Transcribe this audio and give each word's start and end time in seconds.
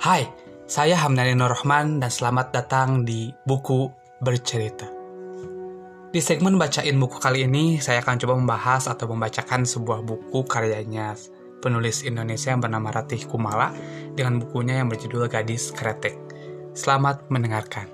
Hai, 0.00 0.28
saya 0.68 1.00
Hamdani 1.00 1.32
Nur 1.32 1.48
Rahman 1.48 1.96
dan 1.96 2.12
selamat 2.12 2.52
datang 2.52 3.08
di 3.08 3.32
Buku 3.48 3.88
Bercerita. 4.20 4.84
Di 6.14 6.22
segmen 6.22 6.60
bacain 6.60 6.94
buku 6.94 7.18
kali 7.18 7.42
ini, 7.42 7.82
saya 7.82 7.98
akan 8.04 8.22
coba 8.22 8.34
membahas 8.38 8.86
atau 8.86 9.10
membacakan 9.10 9.66
sebuah 9.66 10.06
buku 10.06 10.46
karyanya 10.46 11.18
penulis 11.58 12.04
Indonesia 12.04 12.52
yang 12.52 12.62
bernama 12.62 12.92
Ratih 12.92 13.24
Kumala 13.26 13.72
dengan 14.12 14.38
bukunya 14.38 14.78
yang 14.78 14.92
berjudul 14.92 15.26
Gadis 15.26 15.72
Kretek. 15.72 16.14
Selamat 16.76 17.26
mendengarkan. 17.32 17.88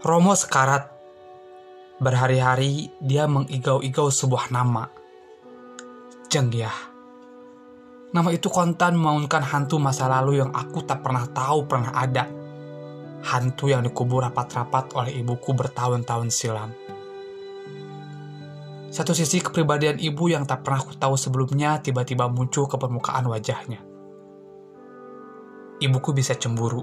Romo 0.00 0.32
sekarat. 0.32 0.88
Berhari-hari 2.00 2.88
dia 3.02 3.28
mengigau-igau 3.28 4.08
sebuah 4.08 4.48
nama. 4.48 4.88
Jengyah. 6.32 6.89
Nama 8.10 8.28
itu 8.34 8.50
kontan 8.50 8.98
memaunkan 8.98 9.42
hantu 9.42 9.78
masa 9.78 10.10
lalu 10.10 10.42
yang 10.42 10.50
aku 10.50 10.82
tak 10.82 11.02
pernah 11.02 11.26
tahu 11.30 11.66
pernah 11.70 11.94
ada. 11.94 12.26
Hantu 13.20 13.70
yang 13.70 13.86
dikubur 13.86 14.26
rapat-rapat 14.26 14.96
oleh 14.98 15.22
ibuku 15.22 15.54
bertahun-tahun 15.54 16.28
silam. 16.32 16.70
Satu 18.90 19.14
sisi 19.14 19.38
kepribadian 19.38 20.02
ibu 20.02 20.26
yang 20.26 20.42
tak 20.42 20.66
pernah 20.66 20.82
ku 20.82 20.90
tahu 20.98 21.14
sebelumnya 21.14 21.78
tiba-tiba 21.78 22.26
muncul 22.26 22.66
ke 22.66 22.74
permukaan 22.74 23.30
wajahnya. 23.30 23.78
Ibuku 25.78 26.10
bisa 26.10 26.34
cemburu. 26.34 26.82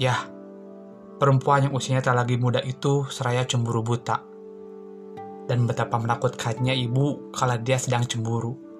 Yah, 0.00 0.32
Perempuan 1.22 1.70
yang 1.70 1.78
usianya 1.78 2.02
tak 2.02 2.18
lagi 2.18 2.34
muda 2.34 2.58
itu 2.66 3.06
seraya 3.06 3.46
cemburu 3.46 3.78
buta. 3.78 4.18
Dan 5.46 5.70
betapa 5.70 5.94
menakutkannya 5.94 6.74
ibu 6.74 7.30
kala 7.30 7.62
dia 7.62 7.78
sedang 7.78 8.02
cemburu. 8.02 8.71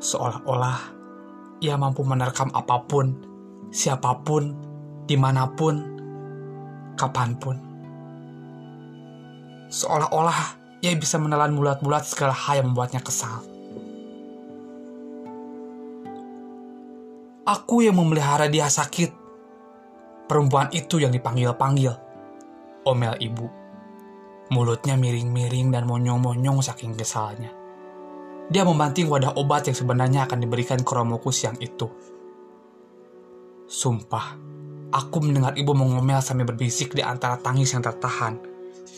Seolah-olah 0.00 0.78
ia 1.64 1.74
mampu 1.80 2.04
menerkam 2.04 2.52
apa 2.52 2.84
pun, 2.84 3.16
siapa 3.72 4.20
pun, 4.22 4.52
di 5.08 5.16
mana 5.16 5.48
pun, 5.50 5.74
kapan 6.94 7.36
pun. 7.36 7.56
Seolah-olah 9.72 10.38
ia 10.84 10.92
bisa 10.94 11.18
menelan 11.18 11.56
bulat-bulat 11.56 12.06
segala 12.06 12.36
hal 12.36 12.62
yang 12.62 12.72
membuatnya 12.72 13.02
kesal. 13.02 13.42
Aku 17.46 17.82
yang 17.82 17.94
memelihara 17.94 18.50
dia 18.50 18.66
sakit 18.66 19.26
Perempuan 20.26 20.66
itu 20.74 20.98
yang 20.98 21.14
dipanggil-panggil. 21.14 21.94
Omel 22.82 23.14
ibu. 23.22 23.46
Mulutnya 24.50 24.98
miring-miring 24.98 25.70
dan 25.70 25.86
monyong-monyong 25.86 26.66
saking 26.66 26.98
kesalnya. 26.98 27.54
Dia 28.46 28.62
membanting 28.62 29.10
wadah 29.10 29.34
obat 29.34 29.66
yang 29.66 29.74
sebenarnya 29.74 30.30
akan 30.30 30.38
diberikan 30.38 30.78
ke 30.78 30.92
Romoku 30.94 31.34
siang 31.34 31.58
itu. 31.58 31.90
Sumpah, 33.66 34.38
aku 34.94 35.16
mendengar 35.18 35.58
ibu 35.58 35.74
mengomel 35.74 36.22
sambil 36.22 36.46
berbisik 36.46 36.94
di 36.94 37.02
antara 37.02 37.42
tangis 37.42 37.74
yang 37.74 37.82
tertahan 37.82 38.38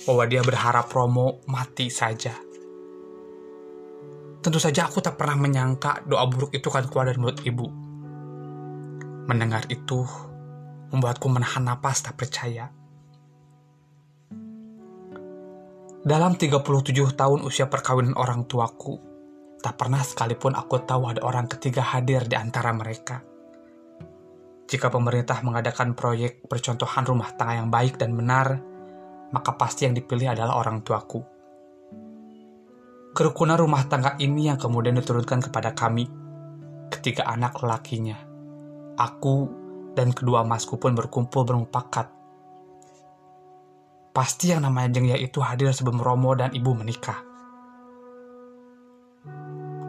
bahwa 0.04 0.24
dia 0.28 0.44
berharap 0.44 0.92
Romo 0.92 1.40
mati 1.48 1.88
saja. 1.88 2.36
Tentu 4.44 4.60
saja 4.60 4.84
aku 4.84 5.00
tak 5.00 5.16
pernah 5.16 5.40
menyangka 5.40 6.04
doa 6.04 6.28
buruk 6.28 6.52
itu 6.52 6.68
akan 6.68 6.84
keluar 6.92 7.08
dari 7.08 7.18
mulut 7.18 7.40
ibu. 7.48 7.66
Mendengar 9.28 9.64
itu, 9.72 10.04
membuatku 10.92 11.26
menahan 11.28 11.64
napas 11.64 12.04
tak 12.04 12.20
percaya. 12.20 12.68
Dalam 16.04 16.36
37 16.40 16.60
tahun 17.16 17.40
usia 17.44 17.68
perkawinan 17.68 18.16
orang 18.16 18.48
tuaku, 18.48 18.96
tak 19.58 19.74
pernah 19.74 20.02
sekalipun 20.02 20.54
aku 20.54 20.82
tahu 20.86 21.10
ada 21.10 21.20
orang 21.26 21.50
ketiga 21.50 21.82
hadir 21.82 22.26
di 22.26 22.38
antara 22.38 22.70
mereka. 22.70 23.22
Jika 24.68 24.92
pemerintah 24.92 25.40
mengadakan 25.40 25.96
proyek 25.96 26.44
percontohan 26.44 27.08
rumah 27.08 27.32
tangga 27.34 27.56
yang 27.56 27.72
baik 27.72 27.96
dan 27.96 28.12
benar, 28.12 28.60
maka 29.32 29.56
pasti 29.56 29.88
yang 29.88 29.96
dipilih 29.96 30.36
adalah 30.36 30.60
orang 30.60 30.84
tuaku. 30.84 31.20
Kerukunan 33.16 33.58
rumah 33.58 33.88
tangga 33.88 34.14
ini 34.20 34.52
yang 34.52 34.60
kemudian 34.60 34.94
diturunkan 35.00 35.48
kepada 35.48 35.72
kami, 35.72 36.06
ketiga 36.92 37.26
anak 37.26 37.58
lelakinya. 37.58 38.20
Aku 38.94 39.48
dan 39.96 40.14
kedua 40.14 40.44
masku 40.44 40.78
pun 40.78 40.94
berkumpul 40.94 41.42
bermupakat. 41.42 42.12
Pasti 44.14 44.50
yang 44.50 44.62
namanya 44.62 44.98
Jengya 44.98 45.16
itu 45.18 45.40
hadir 45.40 45.70
sebelum 45.72 46.02
Romo 46.02 46.34
dan 46.36 46.52
ibu 46.54 46.74
menikah. 46.74 47.27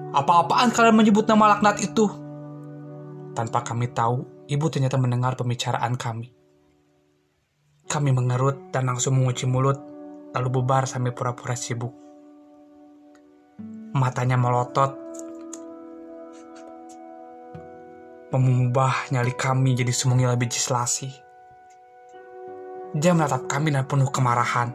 Apa-apaan 0.10 0.74
kalian 0.74 0.98
menyebut 0.98 1.30
nama 1.30 1.54
laknat 1.54 1.86
itu? 1.86 2.10
Tanpa 3.38 3.62
kami 3.62 3.94
tahu, 3.94 4.46
ibu 4.50 4.66
ternyata 4.74 4.98
mendengar 4.98 5.38
pembicaraan 5.38 5.94
kami. 5.94 6.34
Kami 7.86 8.10
mengerut 8.10 8.74
dan 8.74 8.90
langsung 8.90 9.22
mengunci 9.22 9.46
mulut, 9.46 9.78
lalu 10.34 10.48
bubar 10.50 10.90
sambil 10.90 11.14
pura-pura 11.14 11.54
sibuk. 11.54 11.94
Matanya 13.94 14.38
melotot 14.38 15.10
mengubah 18.30 19.10
nyali 19.10 19.34
kami 19.34 19.74
jadi 19.74 19.90
semungil 19.90 20.30
biji 20.38 20.62
selasi. 20.62 21.10
Dia 22.94 23.14
menatap 23.14 23.50
kami 23.50 23.74
dan 23.74 23.90
penuh 23.90 24.10
kemarahan. 24.10 24.74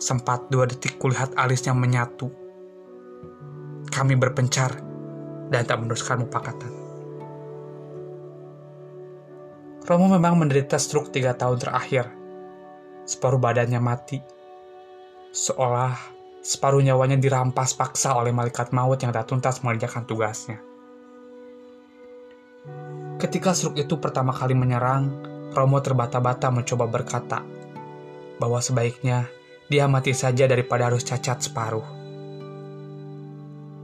Sempat 0.00 0.48
dua 0.48 0.64
detik 0.64 0.96
kulihat 0.96 1.36
alisnya 1.36 1.76
menyatu. 1.76 2.41
Kami 3.92 4.16
berpencar 4.16 4.80
dan 5.52 5.62
tak 5.68 5.84
meneruskan 5.84 6.24
mupakatan. 6.24 6.72
Romo 9.84 10.08
memang 10.08 10.40
menderita 10.40 10.80
stroke 10.80 11.12
tiga 11.12 11.36
tahun 11.36 11.60
terakhir. 11.60 12.08
Separuh 13.04 13.36
badannya 13.36 13.76
mati. 13.82 14.18
Seolah 15.28 15.92
separuh 16.40 16.80
nyawanya 16.80 17.20
dirampas 17.20 17.76
paksa 17.76 18.16
oleh 18.16 18.32
malaikat 18.32 18.72
maut 18.72 18.96
yang 18.96 19.12
tak 19.12 19.28
tuntas 19.28 19.60
mengerjakan 19.60 20.08
tugasnya. 20.08 20.58
Ketika 23.20 23.52
seruk 23.54 23.78
itu 23.78 24.00
pertama 24.00 24.32
kali 24.32 24.56
menyerang, 24.56 25.30
Romo 25.52 25.78
terbata-bata 25.84 26.48
mencoba 26.48 26.88
berkata 26.88 27.44
bahwa 28.40 28.58
sebaiknya 28.58 29.28
dia 29.68 29.84
mati 29.84 30.16
saja 30.16 30.48
daripada 30.48 30.88
harus 30.88 31.04
cacat 31.04 31.38
separuh. 31.44 32.01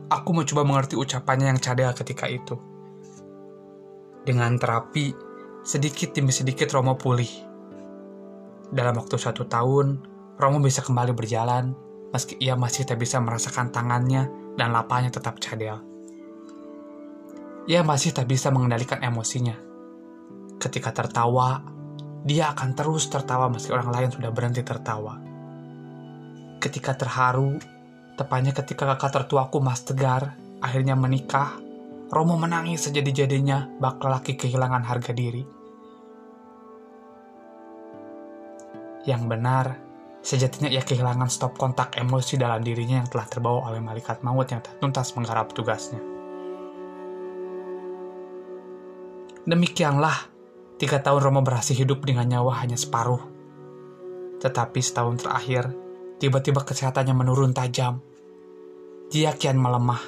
Aku 0.08 0.32
mencoba 0.32 0.64
mengerti 0.64 0.96
ucapannya 0.96 1.52
yang 1.52 1.60
cadel 1.60 1.92
ketika 1.92 2.24
itu. 2.28 2.56
Dengan 4.24 4.56
terapi, 4.56 5.12
sedikit 5.64 6.16
demi 6.16 6.32
sedikit 6.32 6.72
Romo 6.72 6.96
pulih. 6.96 7.28
Dalam 8.72 8.96
waktu 8.96 9.16
satu 9.20 9.44
tahun, 9.44 10.00
Romo 10.40 10.58
bisa 10.64 10.80
kembali 10.80 11.12
berjalan, 11.12 11.76
meski 12.12 12.40
ia 12.40 12.56
masih 12.56 12.88
tak 12.88 13.00
bisa 13.00 13.20
merasakan 13.20 13.68
tangannya 13.68 14.54
dan 14.56 14.72
lapanya 14.72 15.12
tetap 15.12 15.40
cadel 15.40 15.88
ia 17.68 17.84
masih 17.84 18.16
tak 18.16 18.24
bisa 18.24 18.48
mengendalikan 18.48 19.04
emosinya. 19.04 19.52
Ketika 20.56 20.88
tertawa, 20.90 21.60
dia 22.24 22.48
akan 22.56 22.72
terus 22.72 23.12
tertawa 23.12 23.52
meski 23.52 23.70
orang 23.76 23.92
lain 23.92 24.08
sudah 24.08 24.32
berhenti 24.32 24.64
tertawa. 24.64 25.20
Ketika 26.58 26.96
terharu, 26.96 27.60
tepatnya 28.18 28.50
ketika 28.50 28.84
kakak 28.94 29.22
tertuaku 29.22 29.62
Mas 29.62 29.86
Tegar 29.86 30.34
akhirnya 30.58 30.98
menikah, 30.98 31.54
Romo 32.10 32.34
menangis 32.34 32.90
sejadi-jadinya 32.90 33.78
bak 33.78 34.02
lelaki 34.02 34.34
kehilangan 34.34 34.82
harga 34.82 35.12
diri. 35.14 35.44
Yang 39.06 39.22
benar, 39.24 39.66
sejatinya 40.20 40.66
ia 40.68 40.82
kehilangan 40.82 41.30
stop 41.30 41.54
kontak 41.54 41.94
emosi 41.96 42.34
dalam 42.34 42.60
dirinya 42.60 43.00
yang 43.04 43.08
telah 43.08 43.28
terbawa 43.30 43.70
oleh 43.70 43.80
malaikat 43.80 44.20
maut 44.26 44.50
yang 44.50 44.60
tak 44.60 44.82
tuntas 44.82 45.14
menggarap 45.14 45.54
tugasnya. 45.54 46.02
Demikianlah, 49.48 50.28
tiga 50.76 51.00
tahun 51.00 51.24
Romo 51.24 51.40
berhasil 51.40 51.72
hidup 51.72 52.04
dengan 52.04 52.28
nyawa 52.28 52.60
hanya 52.60 52.76
separuh. 52.76 53.22
Tetapi 54.44 54.80
setahun 54.84 55.24
terakhir, 55.24 55.72
tiba-tiba 56.20 56.60
kesehatannya 56.68 57.16
menurun 57.16 57.56
tajam. 57.56 58.04
Dia 59.08 59.32
kian 59.32 59.56
melemah. 59.56 60.04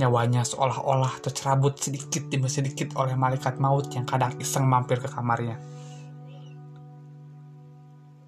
Nyawanya 0.00 0.48
seolah-olah 0.48 1.20
tercerabut 1.20 1.76
sedikit 1.76 2.24
demi 2.32 2.48
sedikit 2.48 2.96
oleh 2.96 3.12
malaikat 3.12 3.60
maut 3.60 3.92
yang 3.92 4.08
kadang 4.08 4.32
iseng 4.40 4.64
mampir 4.64 4.96
ke 4.96 5.12
kamarnya. 5.12 5.60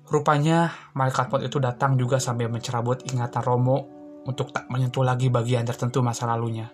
Rupanya, 0.05 0.69
malaikat 0.93 1.32
maut 1.32 1.40
itu 1.40 1.56
datang 1.56 1.96
juga 1.96 2.20
sambil 2.20 2.52
mencerabut 2.52 3.08
ingatan 3.08 3.40
Romo 3.40 3.88
untuk 4.28 4.52
tak 4.52 4.69
menyentuh 4.69 5.00
lagi 5.00 5.32
bagian 5.32 5.64
tertentu 5.64 6.05
masa 6.05 6.28
lalunya. 6.28 6.69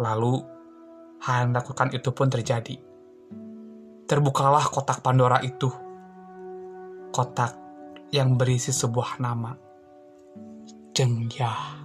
Lalu, 0.00 0.40
hal 1.28 1.44
yang 1.44 1.48
dilakukan 1.52 1.92
itu 1.92 2.08
pun 2.16 2.32
terjadi. 2.32 2.80
Terbukalah 4.08 4.64
kotak 4.64 5.04
Pandora 5.04 5.44
itu. 5.44 5.68
Kotak 7.12 7.52
yang 8.16 8.40
berisi 8.40 8.72
sebuah 8.72 9.20
nama. 9.20 9.71
Jengyah. 10.94 11.81